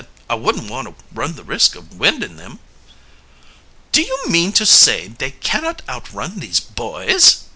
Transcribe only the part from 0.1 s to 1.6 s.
"I wouldn't want to run the